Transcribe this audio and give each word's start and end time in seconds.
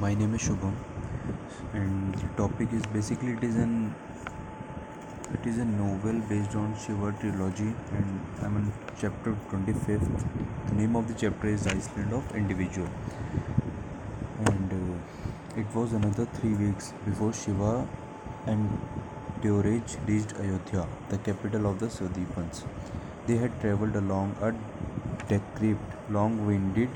My 0.00 0.14
name 0.14 0.34
is 0.34 0.42
Shubham, 0.42 0.74
and 1.72 2.14
the 2.14 2.28
topic 2.36 2.72
is 2.72 2.84
basically 2.86 3.32
it 3.32 3.44
is 3.44 3.56
an 3.56 3.94
it 5.34 5.46
is 5.46 5.58
a 5.58 5.64
novel 5.64 6.20
based 6.28 6.56
on 6.56 6.74
Shiva 6.84 7.12
trilogy, 7.20 7.74
and 7.98 8.20
I'm 8.42 8.56
on 8.56 8.72
chapter 9.00 9.36
25th. 9.50 10.24
The 10.68 10.74
name 10.74 10.96
of 10.96 11.08
the 11.08 11.14
chapter 11.14 11.48
is 11.48 11.66
Island 11.66 12.12
of 12.12 12.36
Individual, 12.36 12.88
and 14.46 14.72
uh, 14.72 15.60
it 15.60 15.74
was 15.74 15.92
another 15.92 16.26
three 16.26 16.54
weeks 16.54 16.92
before 17.06 17.32
Shiva 17.32 17.86
and 18.46 18.78
Deorage 19.42 19.96
reached 20.06 20.34
Ayodhya, 20.40 20.86
the 21.08 21.18
capital 21.18 21.66
of 21.66 21.80
the 21.80 21.86
Swadweepans. 21.86 22.64
They 23.26 23.36
had 23.36 23.60
traveled 23.60 23.96
along 23.96 24.36
a 24.40 24.52
decrepit, 25.28 25.78
long-winded 26.10 26.90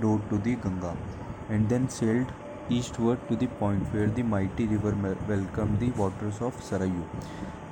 road 0.00 0.28
to 0.30 0.38
the 0.38 0.56
Ganga, 0.56 0.96
and 1.54 1.68
then 1.68 1.88
sailed 1.88 2.32
eastward 2.76 3.22
to 3.28 3.36
the 3.42 3.48
point 3.62 3.94
where 3.94 4.10
the 4.18 4.22
mighty 4.34 4.66
river 4.66 4.92
welcomed 5.30 5.80
the 5.80 5.90
waters 6.02 6.40
of 6.40 6.60
Sarayu. 6.68 7.04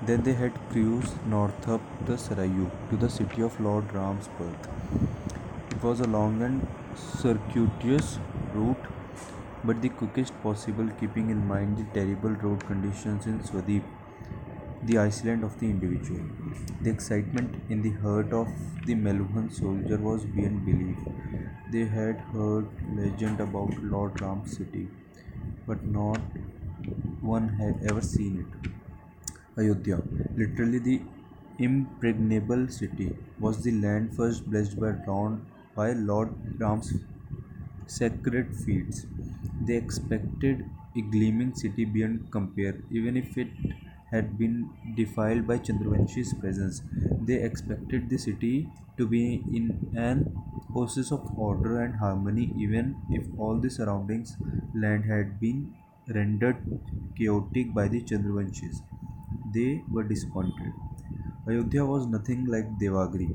Then 0.09 0.23
they 0.23 0.35
had 0.41 0.59
cruised 0.71 1.15
north 1.27 1.69
up 1.69 1.81
the 2.07 2.19
Sarayu 2.25 2.71
to 2.91 2.97
the 2.97 3.09
city 3.09 3.43
of 3.43 3.59
Lord 3.61 3.93
Ram's 3.95 4.29
birth. 4.39 4.69
It 5.71 5.83
was 5.83 6.01
a 6.01 6.09
long 6.17 6.43
and 6.43 6.67
circuitous 6.97 8.19
route, 8.55 8.91
but 9.65 9.81
the 9.81 9.91
quickest 9.91 10.43
possible, 10.43 10.89
keeping 10.99 11.31
in 11.31 11.47
mind 11.47 11.79
the 11.79 11.87
terrible 11.99 12.31
road 12.31 12.67
conditions 12.67 13.27
in 13.27 13.43
Swadweep, 13.43 13.83
the 14.83 14.99
island 14.99 15.45
of 15.45 15.59
the 15.61 15.67
individual. 15.71 16.21
The 16.83 16.91
excitement 16.91 17.57
in 17.69 17.83
the 17.83 17.93
heart 18.05 18.33
of 18.33 18.49
the 18.87 18.95
Meluhan 18.95 19.53
soldier 19.53 19.99
was 19.99 20.25
beyond 20.25 20.65
belief. 20.65 20.99
They 21.71 21.85
had 21.87 22.21
heard 22.33 22.69
legend 22.97 23.41
about 23.41 23.83
Lord 23.83 24.21
Ram's 24.21 24.57
city, 24.57 24.89
but 25.67 25.85
not 25.85 26.21
one 27.21 27.49
had 27.61 27.83
ever 27.91 28.01
seen 28.01 28.39
it. 28.45 28.71
Ayodhya, 29.59 30.03
literally 30.37 30.79
the 30.81 31.03
impregnable 31.59 32.69
city, 32.69 33.17
was 33.39 33.63
the 33.63 33.73
land 33.73 34.15
first 34.17 34.49
blessed 34.51 34.79
by 34.81 34.91
Ram, 35.07 35.47
by 35.77 35.93
Lord 35.93 36.35
Ram's 36.59 36.93
sacred 37.87 38.57
feats. 38.57 39.07
They 39.67 39.77
expected 39.77 40.65
a 40.97 41.03
gleaming 41.03 41.55
city 41.55 41.85
beyond 41.85 42.31
compare, 42.33 42.77
even 42.91 43.17
if 43.17 43.37
it 43.39 43.49
had 44.11 44.39
been 44.39 44.71
defiled 44.97 45.47
by 45.47 45.59
Chandravanshi's 45.59 46.35
presence. 46.35 46.83
They 47.29 47.43
expected 47.43 48.09
the 48.11 48.19
city 48.19 48.69
to 48.99 49.07
be 49.07 49.45
in 49.59 49.93
an 49.97 50.35
oasis 50.77 51.13
of 51.13 51.39
order 51.39 51.81
and 51.83 51.97
harmony, 51.97 52.53
even 52.57 52.97
if 53.11 53.27
all 53.39 53.59
the 53.61 53.71
surroundings 53.71 54.37
land 54.75 55.05
had 55.05 55.39
been 55.41 55.75
rendered 56.09 56.59
chaotic 57.17 57.73
by 57.75 57.89
the 57.89 58.03
Chandravanshis. 58.03 58.83
They 59.55 59.85
were 59.91 60.05
disappointed. 60.05 60.73
Ayodhya 61.49 61.85
was 61.85 62.07
nothing 62.07 62.47
like 62.47 62.79
Devagiri 62.79 63.31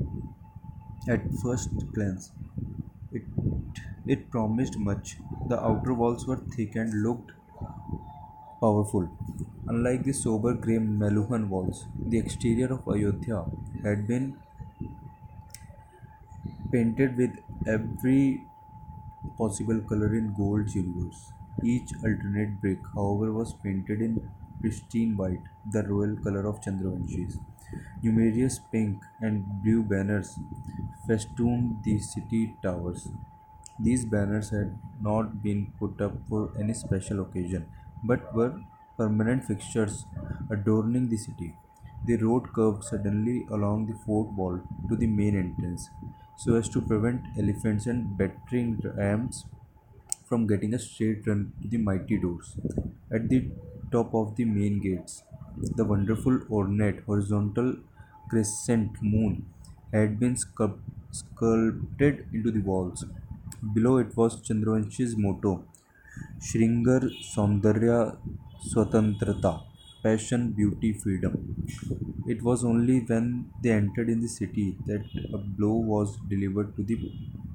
at 1.08 1.22
first 1.42 1.70
glance. 1.94 2.32
It, 3.12 3.22
it 4.06 4.30
promised 4.30 4.78
much. 4.78 5.16
The 5.48 5.62
outer 5.62 5.94
walls 5.94 6.26
were 6.26 6.36
thick 6.56 6.76
and 6.76 7.02
looked 7.02 7.32
powerful. 8.60 9.08
Unlike 9.68 10.04
the 10.04 10.12
sober 10.12 10.54
grey 10.54 10.78
Meluhan 10.78 11.48
walls, 11.48 11.86
the 11.98 12.18
exterior 12.18 12.72
of 12.72 12.86
Ayodhya 12.88 13.44
had 13.82 14.06
been 14.06 14.36
painted 16.70 17.16
with 17.16 17.32
every 17.66 18.44
possible 19.36 19.80
color 19.80 20.14
in 20.14 20.32
gold 20.34 20.70
silvers. 20.70 21.32
Each 21.64 21.92
alternate 22.04 22.60
brick, 22.60 22.78
however, 22.94 23.32
was 23.32 23.54
painted 23.54 24.00
in 24.00 24.30
pristine 24.60 25.16
white, 25.16 25.42
the 25.72 25.82
royal 25.82 26.16
color 26.16 26.46
of 26.46 26.60
Chandravanshis. 26.60 27.38
Numerous 28.02 28.60
pink 28.70 29.02
and 29.20 29.44
blue 29.64 29.82
banners 29.82 30.38
festooned 31.08 31.82
the 31.82 31.98
city 31.98 32.54
towers. 32.62 33.08
These 33.80 34.04
banners 34.04 34.50
had 34.50 34.78
not 35.00 35.42
been 35.42 35.72
put 35.78 36.00
up 36.00 36.12
for 36.28 36.52
any 36.58 36.72
special 36.74 37.20
occasion, 37.20 37.66
but 38.04 38.32
were 38.34 38.60
permanent 38.96 39.44
fixtures 39.44 40.04
adorning 40.50 41.08
the 41.08 41.16
city. 41.16 41.54
The 42.06 42.16
road 42.16 42.52
curved 42.54 42.84
suddenly 42.84 43.46
along 43.50 43.86
the 43.86 43.98
fort 44.04 44.32
wall 44.32 44.60
to 44.88 44.96
the 44.96 45.06
main 45.06 45.36
entrance, 45.36 45.88
so 46.36 46.54
as 46.54 46.68
to 46.70 46.80
prevent 46.80 47.22
elephants 47.38 47.86
and 47.86 48.16
battering 48.16 48.78
rams 48.96 49.44
from 50.28 50.46
getting 50.46 50.74
a 50.74 50.78
straight 50.78 51.26
run 51.26 51.52
to 51.62 51.68
the 51.68 51.78
mighty 51.78 52.18
doors. 52.18 52.56
At 53.10 53.28
the 53.28 53.50
top 53.92 54.14
of 54.14 54.36
the 54.36 54.44
main 54.44 54.80
gates, 54.80 55.22
the 55.56 55.84
wonderful 55.84 56.40
ornate 56.50 57.00
horizontal 57.04 57.76
crescent 58.28 59.02
moon 59.02 59.46
had 59.92 60.18
been 60.18 60.34
sculpt- 60.34 60.80
sculpted 61.12 62.26
into 62.32 62.50
the 62.50 62.60
walls. 62.60 63.04
Below 63.74 63.98
it 63.98 64.16
was 64.16 64.40
Chandravanshi's 64.42 65.16
motto 65.16 65.64
Shringar 66.40 67.02
Saundarya 67.32 68.16
Swatantrata 68.60 69.62
Passion, 70.02 70.52
Beauty, 70.52 70.92
Freedom. 70.92 71.56
It 72.26 72.42
was 72.42 72.64
only 72.64 73.00
when 73.00 73.50
they 73.62 73.70
entered 73.70 74.10
in 74.10 74.20
the 74.20 74.28
city 74.28 74.76
that 74.86 75.04
a 75.32 75.38
blow 75.38 75.74
was 75.74 76.18
delivered 76.28 76.76
to 76.76 76.82
the 76.82 76.98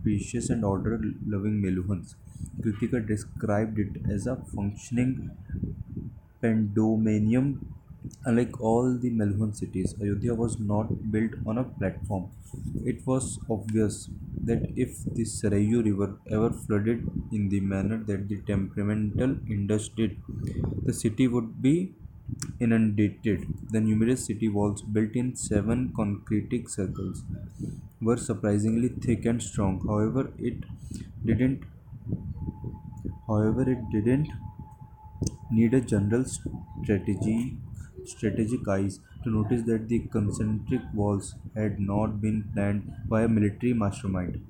precious 0.03 0.49
and 0.49 0.65
order 0.65 0.99
loving 1.25 1.61
Meluhans. 1.61 2.15
Krittika 2.61 3.05
described 3.05 3.77
it 3.79 4.09
as 4.09 4.25
a 4.27 4.37
functioning 4.55 5.31
Pandomanium. 6.41 7.47
Unlike 8.25 8.59
all 8.61 8.97
the 8.97 9.09
Meluhan 9.09 9.55
cities, 9.55 9.95
Ayodhya 10.01 10.35
was 10.35 10.59
not 10.59 11.11
built 11.11 11.31
on 11.45 11.57
a 11.57 11.63
platform. 11.63 12.29
It 12.85 13.05
was 13.05 13.39
obvious 13.49 14.09
that 14.43 14.71
if 14.75 15.03
the 15.05 15.23
Sarayu 15.23 15.83
River 15.83 16.19
ever 16.29 16.51
flooded 16.51 17.09
in 17.31 17.49
the 17.49 17.59
manner 17.59 17.97
that 17.97 18.27
the 18.29 18.37
temperamental 18.41 19.37
Indus 19.49 19.89
did, 19.89 20.17
the 20.83 20.93
city 20.93 21.27
would 21.27 21.61
be 21.61 21.93
inundated. 22.59 23.47
The 23.71 23.81
numerous 23.81 24.25
city 24.25 24.49
walls, 24.49 24.81
built 24.81 25.15
in 25.15 25.35
seven 25.35 25.91
concretic 25.95 26.69
circles, 26.69 27.23
were 28.01 28.17
surprisingly 28.17 28.89
thick 28.89 29.25
and 29.25 29.41
strong. 29.41 29.81
However, 29.87 30.31
it 30.37 30.63
didn't. 31.25 31.63
However, 33.27 33.63
it 33.67 33.89
didn't 33.89 34.27
need 35.51 35.73
a 35.73 35.81
general 35.81 36.25
strategy 36.25 37.57
strategic 38.05 38.67
eyes 38.67 38.99
to 39.23 39.29
notice 39.29 39.63
that 39.63 39.87
the 39.87 39.99
concentric 40.07 40.81
walls 40.93 41.35
had 41.55 41.79
not 41.79 42.21
been 42.21 42.43
planned 42.53 42.93
by 43.07 43.23
a 43.23 43.27
military 43.27 43.73
mastermind. 43.73 44.45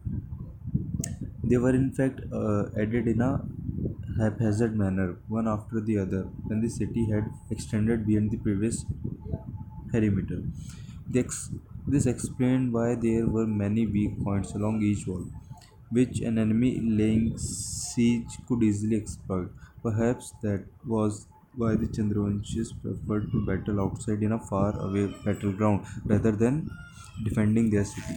They 1.43 1.57
were 1.57 1.69
in 1.75 1.91
fact 1.91 2.21
uh, 2.31 2.69
added 2.75 3.07
in 3.07 3.21
a 3.21 3.45
haphazard 4.17 4.75
manner, 4.75 5.19
one 5.27 5.47
after 5.47 5.79
the 5.81 5.97
other, 5.99 6.23
when 6.47 6.61
the 6.61 6.69
city 6.69 7.09
had 7.11 7.31
extended 7.49 8.05
beyond 8.07 8.31
the 8.31 8.37
previous 8.37 8.85
perimeter. 9.91 10.43
Ex- 11.15 11.51
this 11.87 12.05
explained 12.05 12.73
why 12.73 12.95
there 12.95 13.27
were 13.27 13.47
many 13.47 13.85
weak 13.85 14.19
points 14.23 14.53
along 14.53 14.81
each 14.81 15.05
wall, 15.07 15.25
which 15.89 16.19
an 16.21 16.37
enemy 16.37 16.79
laying 16.79 17.37
siege 17.37 18.37
could 18.47 18.63
easily 18.63 18.95
exploit. 18.95 19.51
Perhaps 19.83 20.33
that 20.41 20.65
was 20.85 21.27
why 21.55 21.75
the 21.75 21.87
Chandravanshis 21.87 22.69
preferred 22.81 23.31
to 23.31 23.45
battle 23.45 23.81
outside 23.81 24.23
in 24.23 24.31
a 24.31 24.39
far 24.39 24.79
away 24.79 25.07
battleground 25.25 25.85
rather 26.05 26.31
than 26.31 26.69
defending 27.23 27.69
their 27.69 27.85
city. 27.85 28.15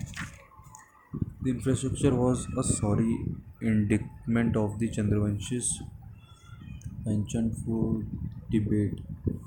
The 1.43 1.51
infrastructure 1.51 2.13
was 2.13 2.49
a 2.59 2.65
sorry 2.65 3.25
indictment 3.61 4.57
of 4.57 4.81
the 4.81 4.89
Chandravanshis' 4.89 5.81
penchant 7.05 7.57
for 7.65 8.05
debate 8.51 8.99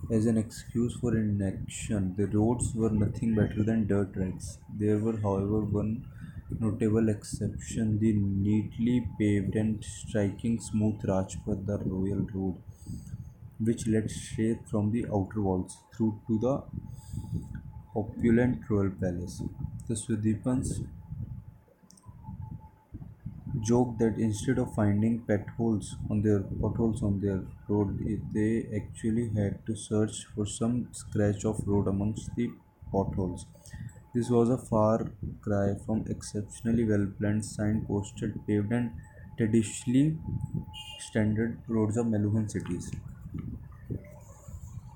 as 0.10 0.26
an 0.28 0.38
excuse 0.38 0.94
for 0.96 1.18
inaction. 1.18 2.16
The 2.16 2.28
roads 2.28 2.74
were 2.74 2.90
nothing 2.90 3.36
better 3.36 3.64
than 3.64 3.86
dirt 3.88 4.14
tracks. 4.14 4.60
There 4.80 4.98
were, 5.00 5.18
however, 5.18 5.60
one 5.80 6.06
notable 6.60 7.10
exception 7.10 8.00
the 8.00 8.14
neatly 8.14 9.06
paved 9.20 9.56
and 9.58 9.84
striking 9.84 10.60
smooth 10.62 11.02
Rajpath, 11.02 11.66
the 11.66 11.78
royal 11.80 12.26
road, 12.34 12.56
which 13.60 13.88
led 13.88 14.10
straight 14.10 14.68
from 14.70 14.92
the 14.92 15.06
outer 15.14 15.42
walls 15.42 15.78
through 15.96 16.20
to 16.28 16.40
the 16.40 16.64
opulent 17.96 18.62
royal 18.70 18.90
palace. 18.92 19.42
The 19.90 19.96
Swadweepans 19.96 20.88
joked 23.68 24.00
that 24.00 24.18
instead 24.26 24.58
of 24.64 24.74
finding 24.74 25.16
potholes 25.30 25.88
on 26.10 26.22
their 26.26 26.40
potholes 26.62 27.02
on 27.04 27.20
their 27.20 27.42
road, 27.68 27.90
they 28.34 28.52
actually 28.80 29.28
had 29.38 29.66
to 29.66 29.76
search 29.76 30.26
for 30.34 30.46
some 30.46 30.88
scratch 30.94 31.44
of 31.46 31.60
road 31.68 31.88
amongst 31.88 32.34
the 32.36 32.48
potholes. 32.92 33.46
This 34.16 34.30
was 34.30 34.50
a 34.50 34.58
far 34.58 35.12
cry 35.42 35.76
from 35.86 36.06
exceptionally 36.10 36.86
well 36.86 37.08
planned, 37.20 37.46
sign 37.46 37.86
posted, 37.86 38.40
paved, 38.48 38.72
and 38.72 38.92
traditionally 39.38 40.18
standard 41.00 41.60
roads 41.68 41.98
of 41.98 42.06
Meluhan 42.08 42.50
cities. 42.50 42.92